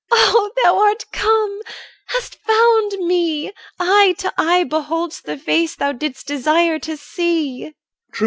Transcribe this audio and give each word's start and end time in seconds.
I 0.11 0.31
1 0.33 0.43
Ah! 0.43 0.49
thou 0.63 0.79
art 0.79 1.05
come, 1.11 1.59
hast 2.07 2.37
found 2.37 2.93
me, 3.07 3.53
eye 3.79 4.15
to 4.17 4.33
eye 4.35 4.63
Behold'st 4.63 5.25
the 5.25 5.37
face 5.37 5.75
thou 5.75 5.91
didst 5.91 6.25
desire 6.25 6.79
to 6.79 6.97
see. 6.97 7.75